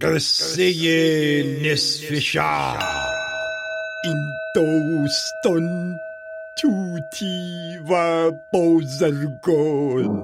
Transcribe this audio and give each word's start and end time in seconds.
قصه 0.00 0.72
نصف 1.62 2.18
شب 2.18 2.78
این 4.04 4.16
دوستان 4.54 5.96
توتی 6.58 7.78
و 7.90 8.30
بازرگان. 8.52 10.22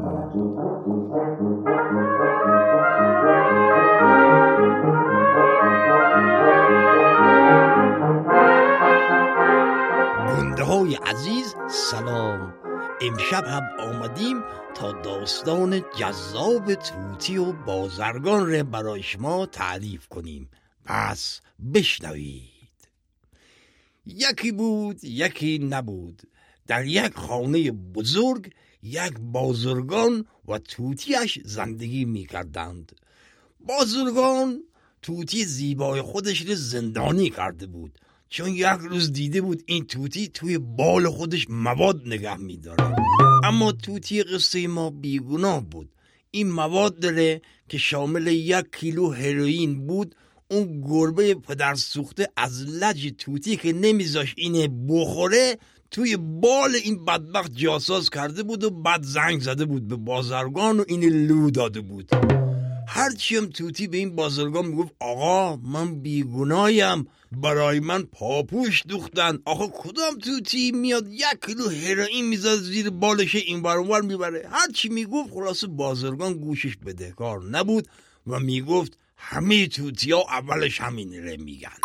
گنده 10.39 10.63
های 10.63 10.95
عزیز 10.95 11.55
سلام. 11.69 12.55
امشب 13.03 13.45
هم 13.47 13.63
آمدیم 13.79 14.43
تا 14.75 14.93
داستان 14.93 15.85
جذاب 15.99 16.75
توتی 16.75 17.37
و 17.37 17.53
بازرگان 17.53 18.53
را 18.53 18.63
برای 18.63 19.03
شما 19.03 19.47
تعریف 19.47 20.09
کنیم. 20.09 20.51
پس 20.85 21.41
بشنوید. 21.75 22.51
یکی 24.07 24.53
بود 24.53 25.05
یکی 25.05 25.59
نبود. 25.59 26.23
در 26.67 26.85
یک 26.85 27.15
خانه 27.15 27.71
بزرگ 27.71 28.53
یک 28.83 29.13
بازرگان 29.21 30.27
و 30.49 30.59
توتیش 30.59 31.39
زندگی 31.45 32.05
می 32.05 32.27
کردند 32.27 32.93
بازرگان 33.61 34.63
توتی 35.03 35.45
زیبای 35.45 36.03
خودش 36.03 36.49
را 36.49 36.55
زندانی 36.55 37.31
کرده 37.31 37.67
بود. 37.67 37.99
چون 38.31 38.49
یک 38.49 38.65
روز 38.65 39.13
دیده 39.13 39.41
بود 39.41 39.63
این 39.67 39.87
توتی 39.87 40.29
توی 40.29 40.59
بال 40.59 41.09
خودش 41.09 41.47
مواد 41.51 42.03
نگه 42.07 42.37
میداره. 42.37 42.95
اما 43.45 43.73
توتی 43.73 44.23
قصه 44.23 44.69
ما 44.69 44.91
بیگناه 44.91 45.65
بود. 45.65 45.89
این 46.31 46.51
مواد 46.51 46.99
داره 46.99 47.43
که 47.69 47.79
شامل 47.79 48.27
یک 48.27 48.67
کیلو 48.73 49.11
هروئین 49.11 49.87
بود 49.87 50.15
اون 50.51 50.81
گربه 50.81 51.35
پدر 51.35 51.75
سوخته 51.75 52.29
از 52.37 52.63
لج 52.63 53.13
توتی 53.19 53.57
که 53.57 53.73
نمیذاش 53.73 54.35
اینه 54.37 54.69
بخوره 54.89 55.59
توی 55.91 56.17
بال 56.17 56.75
این 56.85 57.05
بدبخت 57.05 57.57
جاساز 57.57 58.11
کرده 58.11 58.43
بود 58.43 58.65
و 58.65 58.71
بعد 58.71 59.03
زنگ 59.03 59.41
زده 59.41 59.65
بود 59.65 59.89
به 59.89 59.97
بازرگان 59.97 60.81
و 60.81 60.85
این 60.89 61.05
لو 61.05 61.51
داده 61.51 61.81
بود. 61.81 62.11
هرچی 62.93 63.37
هم 63.37 63.47
توتی 63.47 63.87
به 63.89 63.97
این 63.97 64.17
بازرگان 64.17 64.67
می‌گفت 64.67 64.93
آقا 65.01 65.57
من 65.57 66.01
بیگنایم 66.01 67.07
برای 67.33 67.81
من 67.81 68.03
پاپوش 68.03 68.83
دوختن. 68.89 69.39
آقا 69.45 69.67
کدام 69.67 70.19
توتی 70.19 70.73
میاد 70.73 71.09
یک 71.13 71.47
کیلو 71.47 71.69
هروئین 71.69 72.29
می‌زد 72.29 72.57
زیر 72.57 72.91
بالش 72.91 73.35
این 73.35 73.63
برانور 73.63 74.01
می‌بره؟ 74.01 74.49
هرچی 74.53 74.89
می‌گفت 74.89 75.31
خلاصه 75.35 75.67
بازرگان 75.67 76.35
گوشش 76.35 76.77
بدهکار 76.77 77.43
نبود 77.43 77.89
و 78.27 78.41
می‌گفت 78.41 78.99
همه 79.17 79.67
توتی 79.67 80.13
ها 80.13 80.25
اولش 80.29 80.81
همین 80.81 81.15
ره 81.15 81.37
میگن. 81.37 81.79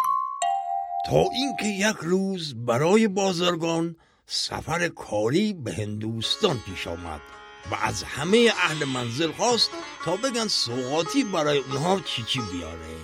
تا 1.08 1.26
اینکه 1.38 1.88
یک 1.90 1.98
روز 2.02 2.56
برای 2.66 3.08
بازرگان 3.08 3.96
سفر 4.26 4.88
کاری 4.88 5.54
به 5.54 5.74
هندوستان 5.74 6.60
پیش 6.66 6.88
آمد. 6.88 7.22
و 7.72 7.76
از 7.76 8.04
همه 8.04 8.54
اهل 8.58 8.86
منزل 8.86 9.32
خواست 9.32 9.72
تا 10.06 10.16
بگن 10.16 10.48
سوقاتی 10.48 11.24
برای 11.24 11.58
اونها 11.58 12.00
چی 12.00 12.24
چی 12.24 12.40
بیاره. 12.40 12.96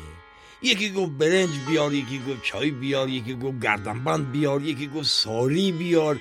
یکی 0.61 0.91
گفت 0.91 1.11
برنج 1.11 1.49
بیار 1.67 1.93
یکی 1.93 2.19
گفت 2.19 2.43
چای 2.43 2.71
بیار 2.71 3.09
یکی 3.09 3.35
گفت 3.35 3.59
گردنبند 3.59 4.31
بیار 4.31 4.61
یکی 4.61 4.87
گفت 4.87 5.07
ساری 5.07 5.71
بیار. 5.71 6.19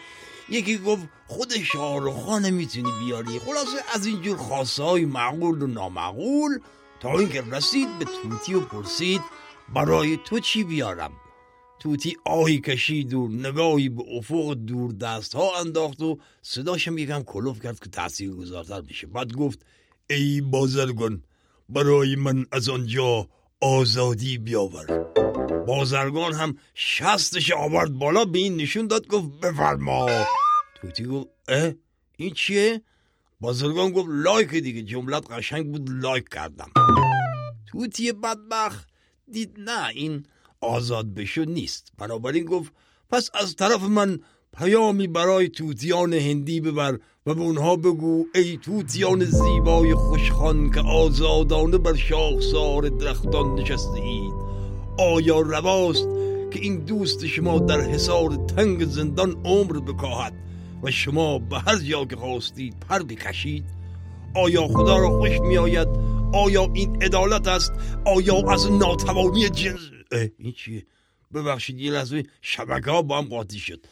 یکی 0.49 0.79
گفت 0.79 1.03
خود 1.27 1.59
شاهرخان 1.59 2.51
می‌تونی 2.51 2.91
بیاری. 3.05 3.39
خلاصه 3.39 3.79
از 3.95 4.07
اینجور 4.07 4.37
خاصه 4.39 4.83
های 4.83 5.05
معقول 5.05 5.63
و 5.63 5.67
نامعقول 5.67 6.59
تا 7.01 7.19
اینکه 7.19 7.43
رسید 7.43 7.99
به 7.99 8.05
توتی 8.05 8.55
و 8.55 8.61
پرسید 8.61 9.21
برای 9.75 10.17
تو 10.25 10.41
چی 10.41 10.65
بیارم؟ 10.65 11.13
توتی 11.81 12.17
آهی 12.25 12.61
کشید 12.61 13.15
و 13.15 13.29
نگاهی 13.29 13.89
به 13.89 14.03
افق 14.17 14.55
دور 14.55 14.93
دست 14.93 15.35
ها 15.35 15.61
انداخت 15.61 16.03
و 16.03 16.19
صداشم 16.43 16.99
یکم 16.99 17.23
کلوف 17.23 17.61
کرد 17.61 17.81
که 17.81 17.91
تاثیر 17.91 18.31
گذارتر 18.31 18.81
بشه 18.81 19.07
بعد 19.07 19.33
گفت 19.33 19.67
ای 20.11 20.41
بازرگان 20.41 21.23
برای 21.69 22.17
من 22.17 22.47
از 22.53 22.69
آنجا 22.69 23.29
آزادی 23.61 24.39
بیاور. 24.39 25.05
بازرگان 25.67 26.33
هم 26.33 26.57
شستش 26.75 27.53
آورد 27.53 27.93
بالا 27.93 28.25
به 28.25 28.39
این 28.39 28.57
نشون 28.57 28.87
داد 28.87 29.07
گفت 29.07 29.41
بفرما. 29.41 30.09
توتی 30.75 31.05
گفت 31.05 31.29
اه 31.49 31.73
این 32.17 32.35
چیه؟ 32.35 32.83
بازرگان 33.41 33.91
گفت 33.91 34.09
لایک 34.11 34.51
دیگه 34.51 34.83
جملت 34.83 35.31
قشنگ 35.31 35.73
بود 35.73 35.91
لایک 35.91 36.29
کردم. 36.29 36.71
توتی 37.67 38.13
بدبخت 38.13 38.89
دید 39.33 39.55
نه 39.59 39.89
این 39.89 40.27
آزاد 40.61 41.15
بشو 41.15 41.45
نیست. 41.45 41.93
بنابراین 41.99 42.45
گفت 42.45 42.73
پس 43.11 43.31
از 43.35 43.57
طرف 43.57 43.83
من 43.83 44.19
پیامی 44.59 45.07
برای 45.07 45.49
توتیان 45.49 46.13
هندی 46.13 46.61
ببر 46.61 46.99
و 47.27 47.35
به 47.35 47.41
اونها 47.41 47.77
بگو 47.77 48.25
ای 48.35 48.57
توتیان 48.57 49.25
زیبای 49.25 49.95
خوشخان 49.95 50.71
که 50.71 50.81
آزادانه 50.81 51.79
بر 51.79 51.95
شاخسار 51.95 52.89
درختان 52.89 53.55
نشسته 53.55 54.01
اید 54.01 54.33
آیا 54.99 55.41
رواست 55.41 56.09
که 56.51 56.61
این 56.61 56.85
دوست 56.85 57.27
شما 57.27 57.59
در 57.59 57.81
حصار 57.81 58.31
تنگ 58.57 58.85
زندان 58.85 59.37
عمر 59.45 59.81
بکاهد 59.81 60.35
و 60.83 60.91
شما 60.91 61.39
به 61.39 61.59
هر 61.59 61.79
جا 61.79 62.05
که 62.05 62.17
خواستید 62.17 62.77
پر 62.89 63.03
بکشید؟ 63.03 63.65
آیا 64.37 64.69
خدا 64.69 64.99
را 64.99 65.11
خوش 65.11 65.41
می 65.41 65.59
آید 65.59 65.89
آیا 66.33 66.71
این 66.75 67.03
عدالت 67.03 67.49
است؟ 67.49 67.73
آیا 68.07 68.53
از 68.53 68.73
ناتوانی 68.73 69.49
جنس؟ 69.49 70.00
این 70.39 70.53
چیه؟ 70.53 70.87
ببخشید 71.35 71.81
یه 71.81 71.91
لحظه 71.91 72.23
شبکه 72.43 72.91
ها 72.91 73.03
با 73.03 73.19
هم 73.19 73.25
قاطی 73.25 73.59
شد. 73.59 73.87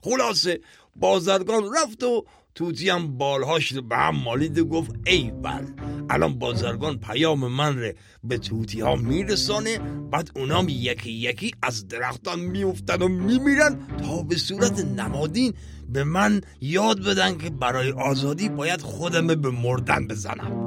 خلاصه 0.00 0.60
بازرگان 0.96 1.62
رفت 1.82 2.02
و 2.02 2.24
توتی 2.54 2.90
هم 2.90 3.18
بالهاش 3.18 3.72
رو 3.72 3.82
به 3.82 3.96
هم 3.96 4.16
مالید 4.16 4.58
و 4.58 4.64
گفت 4.64 4.90
ای 5.06 5.30
بل 5.30 5.66
الان 6.10 6.38
بازرگان 6.38 6.98
پیام 6.98 7.52
من 7.52 7.78
ره 7.78 7.94
به 8.24 8.38
توتی 8.38 8.80
ها 8.80 8.96
میرسانه 8.96 9.78
بعد 10.10 10.30
اونام 10.36 10.68
یکی 10.68 11.10
یکی 11.10 11.50
از 11.62 11.88
درختان 11.88 12.40
میفتن 12.40 13.02
و 13.02 13.08
میمیرن 13.08 13.86
تا 13.98 14.22
به 14.22 14.36
صورت 14.36 14.80
نمادین 14.80 15.54
به 15.88 16.04
من 16.04 16.40
یاد 16.60 17.04
بدن 17.04 17.38
که 17.38 17.50
برای 17.50 17.90
آزادی 17.90 18.48
باید 18.48 18.80
خودم 18.80 19.26
به 19.26 19.50
مردن 19.50 20.08
بزنم. 20.08 20.62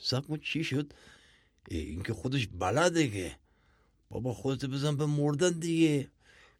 سب 0.00 0.36
چی 0.36 0.64
شد؟ 0.64 0.92
این 1.70 2.02
که 2.02 2.12
خودش 2.12 2.48
بلده 2.58 3.08
که 3.08 3.36
بابا 4.08 4.34
خودت 4.34 4.64
بزن 4.64 4.96
به 4.96 5.06
مردن 5.06 5.50
دیگه. 5.58 6.10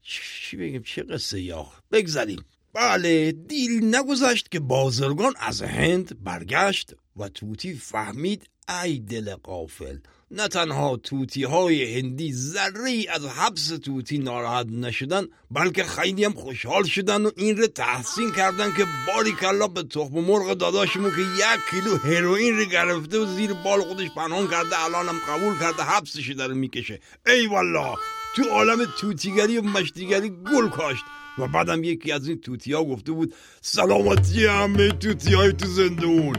چی 0.03 0.57
بگیم؟ 0.57 0.83
چه 0.83 1.03
قصه 1.03 1.41
یا؟ 1.41 1.67
بگذاریم 1.93 2.45
بله 2.73 3.33
دیل 3.33 3.95
نگذشت 3.95 4.51
که 4.51 4.61
بازرگان 4.61 5.33
از 5.39 5.63
هند 5.63 6.25
برگشت 6.25 6.95
و 7.17 7.29
توتی 7.29 7.75
فهمید 7.75 8.51
ای 8.83 8.99
دل 8.99 9.35
قافل 9.35 9.99
نه 10.31 10.49
تنها 10.49 10.97
توتی 10.97 11.45
های 11.45 11.99
هندی 11.99 12.33
ذره 12.33 13.07
از 13.13 13.27
حبس 13.27 13.69
توتی 13.69 14.19
ناراحت 14.19 14.67
نشدن 14.67 15.27
بلکه 15.51 15.85
خیلی 15.85 16.25
هم 16.25 16.33
خوشحال 16.33 16.85
شدن 16.85 17.27
و 17.27 17.31
این 17.37 17.57
رو 17.57 17.67
تحسین 17.67 18.33
کردن 18.33 18.73
که 18.73 18.87
باری 19.07 19.33
کلا 19.33 19.69
به 19.69 19.83
تخم 19.83 20.15
مرغ 20.15 20.55
داداشمون 20.55 21.11
که 21.11 21.21
یک 21.21 21.61
کیلو 21.71 21.97
هروئین 21.97 22.59
رو 22.59 22.65
گرفته 22.65 23.19
و 23.19 23.27
زیر 23.27 23.53
بال 23.53 23.81
خودش 23.81 24.09
پنهان 24.17 24.49
کرده 24.51 24.85
الان 24.85 25.09
هم 25.09 25.19
قبول 25.29 25.59
کرده 25.59 25.83
حبسش 25.83 26.31
داره 26.31 26.55
می‌کشه. 26.55 27.01
ای 27.27 27.47
والله! 27.47 27.95
تو 28.37 28.43
عالم 28.43 28.87
توتیگری 29.01 29.59
و 29.59 29.63
مشتیگری 29.63 30.31
گل 30.31 30.69
کاشت. 30.69 31.05
و 31.39 31.47
بعدم 31.47 31.85
یکی 31.85 32.13
از 32.13 32.29
این 32.29 32.41
توتی 32.41 32.73
ها 32.73 32.85
گفته 32.85 33.13
بود 33.13 33.35
سلامتی 33.61 34.47
همه 34.47 34.89
توتی 34.89 35.35
های 35.35 35.53
تو 35.53 35.67
زندون 35.67 36.37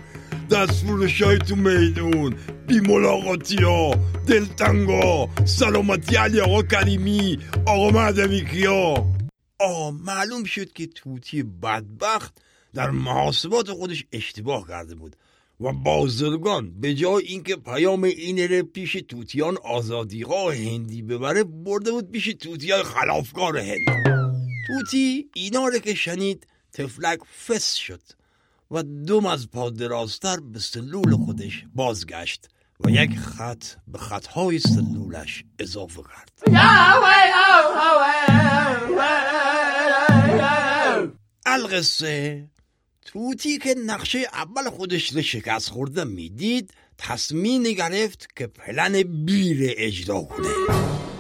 دستفروش 0.52 1.22
های 1.22 1.38
تو 1.38 1.56
میدون 1.56 2.36
بی 2.68 2.80
ملاقاتی 2.80 3.56
ها. 3.56 3.96
دلتنگا 4.28 5.30
سلامتی 5.46 6.16
علی 6.16 6.40
آقا 6.40 6.64
کریمی. 6.64 7.40
آقا 7.66 7.90
مدوی 7.90 8.46
کیا. 8.46 9.06
آقا 9.60 9.92
معلوم 9.92 10.44
شد 10.44 10.74
که 10.74 10.88
توتی 10.88 11.44
بدبخت 11.44 12.42
در 12.74 12.90
محاسبات 12.90 13.72
خودش 13.72 14.06
اشتباه 14.12 14.68
کرده 14.68 14.96
بود 14.96 15.16
و 15.60 15.74
بازرگان 15.74 16.80
به 16.82 16.94
جای 16.94 17.24
اینکه 17.24 17.56
پیام 17.56 18.04
این 18.04 18.40
رو 18.40 18.64
پیش 18.64 18.98
توتیان 19.08 19.58
آزادی 19.64 20.22
ها 20.22 20.52
هندی 20.52 21.02
ببره 21.02 21.44
برده 21.44 21.92
بود 21.92 22.12
پیش 22.12 22.26
توتیان 22.26 22.84
خلافکار 22.84 23.58
هند. 23.58 23.80
توتی 24.68 25.30
اینا 25.36 25.68
رو 25.68 25.80
که 25.80 25.94
شنید 25.94 26.48
تفلک 26.74 27.20
فس 27.48 27.74
شد. 27.74 28.02
و 28.76 28.84
دوم 28.84 29.26
از 29.26 29.52
پا 29.52 29.70
درازتر 29.70 30.40
به 30.40 30.60
سلول 30.60 31.16
خودش 31.16 31.66
بازگشت 31.76 32.48
و 32.80 32.90
یک 32.90 33.20
خط 33.20 33.64
به 33.88 33.98
خطهای 33.98 34.60
سلولش 34.60 35.44
اضافه 35.60 36.02
کرد. 36.02 36.32
القصه 41.46 42.48
توتی 43.06 43.58
که 43.58 43.76
نقشه 43.86 44.20
اول 44.34 44.70
خودش 44.70 45.16
رو 45.16 45.22
شکست 45.22 45.70
خورده 45.70 46.04
می‌دید 46.04 46.74
تصمیم 46.98 47.64
گرفت 47.64 48.28
که 48.36 48.48
پلن 48.48 49.04
بیر 49.26 49.74
اجرا 49.78 50.22
کنه. 50.22 50.50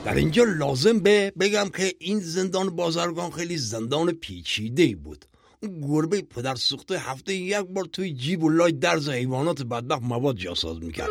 در 0.06 0.16
اینجا 0.16 0.44
لازم 0.44 1.00
به 1.00 1.34
بگم 1.40 1.69
که 1.78 1.94
این 2.00 2.19
زندان 2.19 2.75
بازرگان 2.75 3.31
خیلی 3.31 3.57
زندان 3.57 4.12
پیچیده 4.12 4.96
بود. 4.96 5.25
اون 5.63 5.81
گربه 5.81 6.22
پدر 6.22 6.56
سوخته 6.56 7.00
هفته 7.00 7.34
یک 7.34 7.57
بار 7.57 7.86
توی 7.86 8.13
جیب 8.13 8.44
و 8.44 8.50
لای 8.50 8.72
درز 8.72 9.10
حیوانات 9.10 9.63
بدبخت 9.63 10.02
مواد 10.02 10.38
جاساز 10.38 10.80
می‌کرد. 10.80 11.10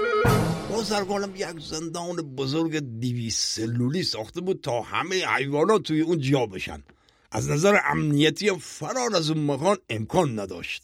بازرگانم 0.71 1.37
یک 1.37 1.61
زندان 1.61 2.17
بزرگ 2.17 2.99
دیوی 3.01 3.31
سلولی 3.31 4.03
ساخته 4.03 4.41
بود 4.41 4.61
تا 4.61 4.81
همه 4.81 5.27
حیوانات 5.27 5.83
توی 5.83 6.01
اون 6.01 6.19
جا 6.19 6.47
بشن. 6.47 6.83
از 7.33 7.51
نظر 7.51 7.79
امنیتی 7.85 8.51
فرار 8.61 9.17
از 9.17 9.31
اون 9.31 9.51
مکان 9.51 9.77
امکان 9.91 10.39
نداشت. 10.39 10.83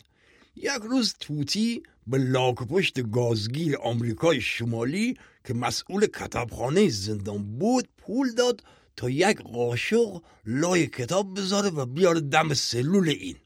یک 0.56 0.82
روز 0.90 1.14
توتی 1.20 1.82
به 2.06 2.18
لاک 2.18 2.54
پشت 2.54 3.10
گازگیر 3.10 3.76
آمریکای 3.76 4.40
شمالی 4.40 5.16
که 5.44 5.54
مسئول 5.54 6.06
کتابخانه 6.06 6.88
زندان 6.88 7.58
بود 7.58 7.88
پول 7.98 8.34
داد 8.34 8.62
تا 8.96 9.10
یک 9.10 9.42
قاشق 9.42 10.22
لای 10.46 10.86
کتاب 10.86 11.36
بذاره 11.36 11.70
و 11.70 11.86
بیاره 11.86 12.20
دم 12.20 12.54
سلول 12.54 13.08
این. 13.08 13.36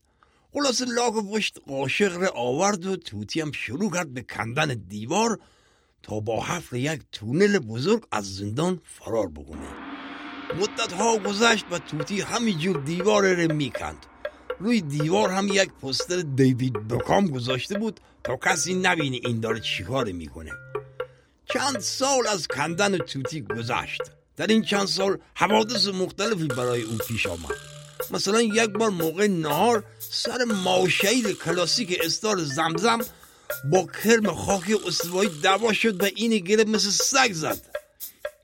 خلاص 0.54 0.82
لاک 0.82 1.14
پشت 1.32 1.58
قاشق 1.66 2.16
را 2.16 2.30
آورد 2.34 2.86
و 2.86 2.96
توتی 2.96 3.40
هم 3.40 3.52
شروع 3.52 3.90
کرد 3.90 4.14
به 4.14 4.22
کندن 4.22 4.84
دیوار 4.88 5.38
تا 6.02 6.20
با 6.20 6.44
حفر 6.44 6.76
یک 6.76 7.00
تونل 7.12 7.58
بزرگ 7.58 8.06
از 8.12 8.34
زندان 8.34 8.80
فرار 8.84 9.28
بکنه. 9.28 9.68
مدت 10.60 10.92
ها 10.92 11.18
گذشت 11.18 11.64
و 11.70 11.78
توتی 11.78 12.20
همینجور 12.20 12.76
دیوار 12.76 13.34
را 13.34 13.54
می‌کند. 13.54 14.06
روی 14.58 14.80
دیوار 14.80 15.30
هم 15.30 15.48
یک 15.48 15.72
پستر 15.72 16.20
دیوید 16.20 16.88
بکام 16.88 17.26
گذاشته 17.26 17.78
بود 17.78 18.00
تا 18.24 18.36
کسی 18.36 18.74
نبینه 18.74 19.20
این 19.24 19.40
داره 19.40 19.60
چیکار 19.60 20.12
می‌کنه. 20.12 20.52
چند 21.52 21.80
سال 21.80 22.26
از 22.26 22.48
کندن 22.48 22.98
توتی 22.98 23.40
گذشت. 23.40 24.02
در 24.36 24.46
این 24.46 24.62
چند 24.62 24.86
سال 24.86 25.18
حوادث 25.34 25.88
مختلفی 25.88 26.46
برای 26.46 26.82
او 26.82 26.98
پیش 27.08 27.26
آمد. 27.26 27.56
مثلا 28.10 28.42
یک 28.42 28.70
بار 28.70 28.90
موقع 28.90 29.26
نهار 29.26 29.84
سر 30.14 30.44
ماشیل 30.44 31.32
کلاسیک 31.32 31.98
استار 32.04 32.38
زمزم 32.44 33.00
با 33.64 33.86
کرم 34.04 34.34
خاک 34.34 34.62
استوایی 34.86 35.30
دوا 35.42 35.72
شد 35.72 36.02
و 36.02 36.06
این 36.16 36.38
گره 36.38 36.64
مثل 36.64 36.90
سگ 36.90 37.32
زد. 37.32 37.60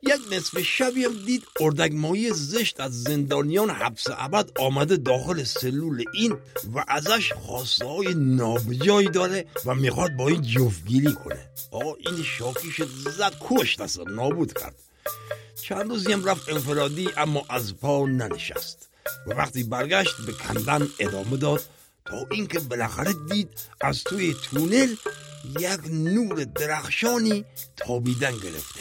یک 0.03 0.21
نصف 0.33 0.63
شبی 0.63 1.05
هم 1.05 1.25
دید 1.27 1.45
اردک 1.61 1.93
ماهی 1.93 2.31
زشت 2.33 2.81
از 2.81 3.03
زندانیان 3.03 3.71
حبس 3.71 4.05
ابد 4.09 4.51
آمده 4.59 4.97
داخل 4.97 5.45
سلول 5.45 6.05
این 6.15 6.33
و 6.75 6.85
ازش 6.89 7.33
خواسته 7.33 7.85
های 7.87 8.15
نابجایی 8.15 9.09
داره 9.09 9.47
و 9.67 9.75
می‌خواد 9.75 10.11
با 10.11 10.29
این 10.29 10.43
جفتگیری 10.43 11.13
کنه. 11.13 11.49
آقا 11.71 11.95
این 11.95 12.23
شاکیش 12.23 12.83
زد 13.19 13.35
کشت 13.41 13.81
اصلا 13.81 14.05
نابود 14.05 14.53
کرد. 14.53 14.75
چند 15.63 15.91
روزی 15.91 16.13
هم 16.13 16.25
رفت 16.25 16.49
انفرادی 16.49 17.09
اما 17.17 17.45
از 17.49 17.77
پا 17.77 18.07
ننشست. 18.07 18.90
و 19.27 19.31
وقتی 19.31 19.63
برگشت 19.63 20.17
به 20.27 20.33
کندن 20.33 20.89
ادامه 20.99 21.37
داد 21.37 21.63
تا 22.05 22.27
اینکه 22.31 22.59
بالاخره 22.59 23.13
دید 23.33 23.49
از 23.81 24.05
توی 24.05 24.35
تونل 24.35 24.95
یک 25.61 25.81
نور 25.91 26.45
درخشانی 26.45 27.45
تابیدن 27.77 28.33
گرفته 28.33 28.81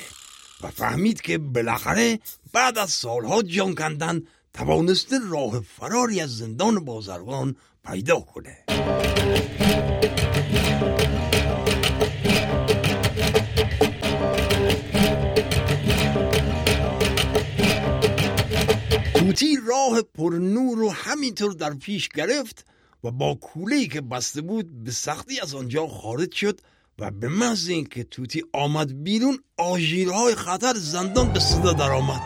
و 0.61 0.67
فهمید 0.67 1.21
که 1.21 1.37
بالاخره 1.37 2.19
بعد 2.53 2.77
از 2.77 2.91
سالها 2.91 3.41
جان 3.41 3.75
کندن 3.75 4.21
توانسته 4.53 5.19
راه 5.29 5.59
فراری 5.59 6.21
از 6.21 6.37
زندان 6.37 6.85
بازرگان 6.85 7.55
پیدا 7.85 8.19
کنه. 8.19 8.57
همینطور 21.29 21.53
در 21.53 21.73
پیش 21.73 22.09
گرفت 22.09 22.65
و 23.03 23.11
با 23.11 23.35
کوله 23.35 23.87
که 23.87 24.01
بسته 24.01 24.41
بود 24.41 24.83
به 24.83 24.91
سختی 24.91 25.39
از 25.39 25.55
آنجا 25.55 25.87
خارج 25.87 26.33
شد 26.33 26.61
و 26.99 27.11
به 27.11 27.27
محض 27.27 27.69
اینکه 27.69 28.03
توتی 28.03 28.43
آمد 28.53 29.03
بیرون 29.03 29.39
آژیرهای 29.57 30.35
خطر 30.35 30.73
زندان 30.73 31.33
به 31.33 31.39
صدا 31.39 31.73
درآمد. 31.73 32.21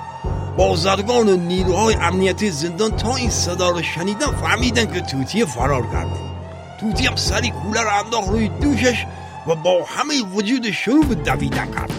بازرگان 0.57 1.29
و 1.29 1.37
نیروهای 1.37 1.95
امنیتی 1.95 2.51
زندان 2.51 2.97
تا 2.97 3.15
این 3.15 3.29
صدا 3.29 3.69
رو 3.69 3.81
شنیدن 3.81 4.31
فهمیدن 4.31 4.93
که 4.93 5.01
توتی 5.01 5.45
فرار 5.45 5.83
کرده 5.91 6.19
توتی 6.79 7.07
هم 7.07 7.15
سری 7.15 7.51
کوله 7.51 7.81
رو 7.81 8.05
انداخت 8.05 8.29
روی 8.29 8.47
دوشش 8.47 9.05
و 9.47 9.55
با 9.55 9.85
همه 9.85 10.21
وجود 10.21 10.71
شروع 10.71 11.05
به 11.05 11.15
دویدن 11.15 11.71
کرد. 11.71 11.91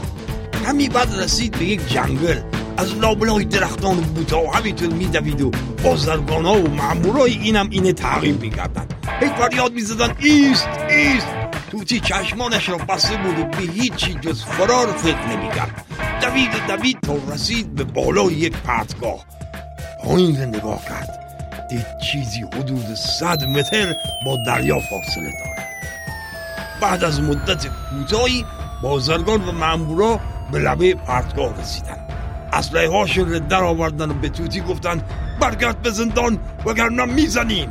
همی 0.64 0.88
بعد 0.88 1.14
رسید 1.14 1.58
به 1.58 1.64
یک 1.64 1.88
جنگل. 1.88 2.40
از 2.76 2.94
لابلای 2.94 3.44
درختان 3.44 3.96
بوتا 3.96 4.42
و 4.42 4.54
همینطور 4.54 4.92
میدوید 4.92 5.40
و 5.40 5.50
بازرگان 5.84 6.44
ها 6.44 6.54
و 6.54 6.68
معمورای 6.68 7.32
اینم 7.32 7.70
اینه 7.70 7.92
تعقیب 7.92 8.40
می‌کردن. 8.40 8.86
هی 9.20 9.28
فریاد 9.28 9.72
می‌زدن 9.72 10.14
ایست 10.18 10.68
ایست. 10.88 11.26
توتی 11.70 12.00
چشمانش 12.00 12.68
را 12.68 12.76
بسته 12.78 13.16
بود 13.16 13.38
و 13.38 13.44
به 13.44 13.72
هیچی 13.72 14.14
جز 14.14 14.44
فرار 14.44 14.86
فکر 14.86 15.26
نمی‌کرد. 15.26 15.84
دوید 16.22 16.50
و 16.54 16.76
دوید 16.76 17.00
تا 17.00 17.34
رسید 17.34 17.74
به 17.74 17.84
بالای 17.84 18.34
یک 18.34 18.52
پرتگاه. 18.52 19.24
پایین 20.04 20.36
نگاه 20.36 20.84
کرد. 20.84 21.20
دید 21.70 21.86
چیزی 21.98 22.40
حدود 22.40 22.94
صد 22.94 23.44
متر 23.44 23.96
با 24.26 24.38
دریا 24.46 24.78
فاصله 24.80 25.32
داره 25.44 25.68
بعد 26.80 27.04
از 27.04 27.20
مدت 27.20 27.66
کوتاهی 27.66 28.44
بازرگان 28.82 29.48
و 29.48 29.52
مامورا 29.52 30.20
به 30.52 30.58
لبه 30.58 30.94
پرتگاه 30.94 31.60
رسیدن 31.60 32.06
اسلحه 32.54 32.90
هاشون 32.90 33.30
رو 33.30 33.38
در 33.38 33.64
آوردن 33.64 34.10
و 34.10 34.14
به 34.14 34.28
توتی 34.28 34.60
گفتن 34.60 35.02
برگرد 35.40 35.82
به 35.82 35.90
زندان 35.90 36.38
وگرنه 36.66 37.04
می‌زنیم. 37.04 37.68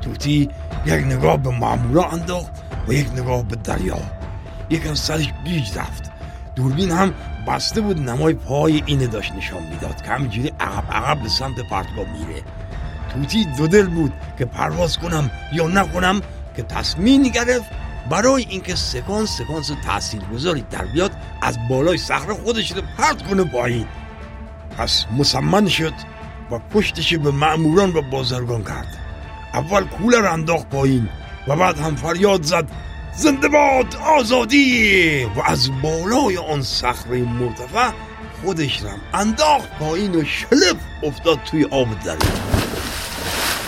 توتی 0.00 0.48
یک 0.86 0.92
نگاه 0.92 1.36
به 1.36 1.50
مامورا 1.50 2.04
انداخت 2.04 2.52
و 2.88 2.92
یک 2.92 3.12
نگاه 3.12 3.42
به 3.42 3.56
دریا. 3.56 3.98
یکم 4.70 4.94
سرش 4.94 5.32
گیج 5.44 5.78
رفت. 5.78 6.10
دوربین 6.56 6.90
هم 6.90 7.14
بسته 7.46 7.80
بود 7.80 8.10
نمای 8.10 8.34
پای 8.34 8.82
اینه 8.86 9.06
داشت 9.06 9.32
نشان 9.32 9.62
می‌داد 9.62 10.02
که 10.02 10.10
همینجوری 10.10 10.52
عقب 10.60 10.92
عقب 10.92 11.22
به 11.22 11.28
سمت 11.28 11.60
پرتگاه 11.70 12.04
میره. 12.12 12.42
توتی 13.12 13.44
دو 13.44 13.66
دل 13.66 13.86
بود 13.86 14.12
که 14.38 14.44
پرواز 14.44 14.98
کنم 14.98 15.30
یا 15.52 15.68
نکنم 15.68 16.20
که 16.56 16.62
تصمیم 16.62 17.22
گرفت 17.22 17.70
برای 18.10 18.46
اینکه 18.48 18.74
سکانس 18.74 19.38
سکانس 19.38 19.70
تاثیرگذاری 19.86 20.64
در 20.70 20.84
بیاد 20.84 21.10
از 21.42 21.58
بالای 21.68 21.98
صخره 21.98 22.34
خودش 22.34 22.72
رو 22.72 22.82
پرت 22.98 23.22
کنه 23.22 23.44
پایین. 23.44 23.86
پس 24.78 25.04
مسمن 25.18 25.68
شد 25.68 25.94
و 26.50 26.58
پشتش 26.58 27.14
به 27.14 27.30
معموران 27.30 27.96
و 27.96 28.02
بازرگان 28.02 28.64
کرد. 28.64 28.98
اول 29.54 29.84
کوله 29.84 30.20
را 30.20 30.32
انداخت 30.32 30.68
پایین 30.68 31.08
و 31.48 31.56
بعد 31.56 31.78
هم 31.78 31.96
فریاد 31.96 32.42
زد 32.42 32.68
زنده 33.16 33.48
باد 33.48 33.96
آزادی! 33.96 35.24
و 35.24 35.42
از 35.44 35.70
بالای 35.82 36.36
آن 36.36 36.62
صخره 36.62 37.18
مرتفع 37.18 37.90
خودش 38.44 38.82
رم 38.82 39.00
انداخت 39.14 39.78
پایین 39.78 40.14
و 40.14 40.24
شلف 40.24 40.76
افتاد 41.02 41.38
توی 41.42 41.64
آب 41.64 42.00
دریا 42.04 42.16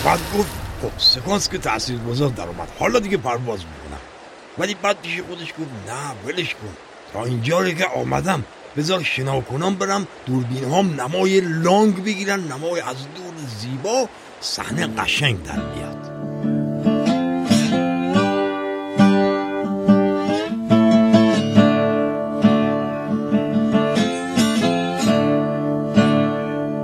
بعد 0.05 0.19
گفت 0.37 0.51
خب 0.81 0.91
سکانس 0.97 1.49
که 1.49 1.57
تاثیر 1.57 1.97
گذار 1.97 2.29
در 2.29 2.47
اومد. 2.47 2.67
حالا 2.79 2.99
دیگه 2.99 3.17
پرواز 3.17 3.59
می‌کنم. 3.59 3.99
ولی 4.57 4.75
بعد 4.81 5.01
پیش 5.01 5.21
خودش 5.21 5.49
گفت 5.49 5.69
نه 5.87 6.27
ولش 6.27 6.53
کن. 6.53 6.73
تا 7.13 7.25
اینجا 7.25 7.69
که 7.69 7.85
آمدم 7.85 8.43
بذار 8.77 9.03
شنا 9.03 9.41
کنم 9.41 9.75
برم 9.75 10.07
دوربین 10.25 10.63
هم 10.63 11.01
نمای 11.01 11.41
لانگ 11.41 12.03
بگیرن 12.03 12.39
نمای 12.39 12.81
از 12.81 12.95
دور 12.95 13.33
زیبا 13.59 14.09
صحنه 14.41 14.87
قشنگ 14.87 15.43
در 15.43 15.59
بیاد. 15.59 16.09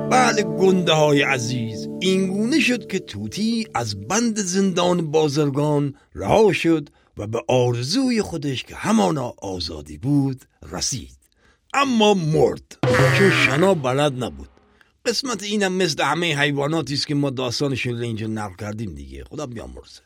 بله 0.10 0.44
گنده 0.44 0.94
های 0.94 1.22
عزیز 1.22 1.88
اینگونه 2.02 2.60
شد 2.60 2.88
که 2.88 3.00
توتی 3.00 3.68
از 3.74 4.08
بند 4.08 4.38
زندان 4.38 5.12
بازرگان 5.12 5.96
رها 6.16 6.54
شد 6.54 6.90
و 7.18 7.28
به 7.28 7.42
آرزوی 7.48 8.22
خودش 8.22 8.64
که 8.64 8.76
همانا 8.76 9.34
آزادی 9.38 9.98
بود 9.98 10.42
رسید. 10.72 11.25
اما 11.76 12.14
مرد. 12.14 12.78
چون 13.18 13.32
شنا 13.32 13.74
بلد 13.74 14.24
نبود. 14.24 14.50
قسمت 15.06 15.44
اینم 15.44 15.74
مثل 15.74 16.04
همه 16.04 16.40
حیواناتی 16.40 16.94
است 16.94 17.08
که 17.08 17.16
ما 17.16 17.30
داستانشون 17.30 18.02
اینجا 18.02 18.28
نقل 18.28 18.56
کردیم 18.56 18.96
دیگه. 18.96 19.24
خدا 19.24 19.46
بیامرزه. 19.46 20.02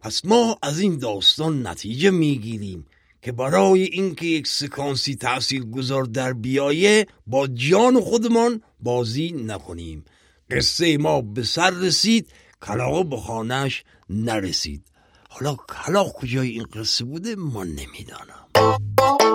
پس 0.00 0.24
ما 0.24 0.58
از 0.62 0.80
این 0.80 0.98
داستان 0.98 1.66
نتیجه 1.66 2.10
می‌گیریم 2.10 2.86
که 3.22 3.32
برای 3.32 3.82
اینکه 3.82 4.26
یک 4.26 4.46
سکانسی 4.46 5.16
تأثیر 5.16 5.64
گذار 5.64 6.04
در 6.04 6.32
بیایه 6.32 7.06
با 7.26 7.46
جان 7.46 8.00
خودمان 8.00 8.62
بازی 8.80 9.32
نکنیم. 9.32 10.04
قصه 10.50 10.96
ما 10.98 11.20
به 11.20 11.42
سر 11.42 11.70
رسید 11.70 12.28
کلاغ 12.62 13.08
به 13.08 13.16
خانهش 13.16 13.84
نرسید. 14.10 14.82
حالا 15.28 15.56
کلاغ 15.56 16.12
کجای 16.12 16.48
این 16.48 16.66
قصه 16.74 17.04
بوده؟ 17.04 17.36
ما 17.36 17.64
نمی‌دانم. 17.64 19.31